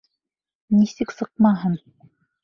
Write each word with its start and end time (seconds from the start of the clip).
Нисек 0.77 1.11
сыҡмаһын? 1.19 1.75